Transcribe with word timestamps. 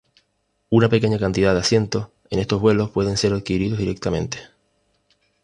Una 0.71 0.89
pequeña 0.89 1.19
cantidad 1.19 1.53
de 1.53 1.59
asientos 1.59 2.07
en 2.31 2.39
estos 2.39 2.59
vuelos 2.59 2.89
pueden 2.89 3.17
ser 3.17 3.33
adquiridos 3.33 3.77
directamente. 3.77 4.39